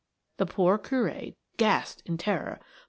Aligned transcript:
The 0.37 0.47
poor 0.47 0.79
Curé 0.79 1.35
gasped 1.57 2.09
with 2.09 2.17
terror. 2.19 2.59